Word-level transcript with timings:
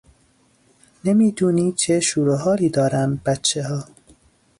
نمیدونی 1.05 1.71
چه 1.73 1.99
شور 1.99 2.29
و 2.29 2.37
حالی 2.37 2.69
دارن 2.69 3.21
بچهها! 3.25 3.85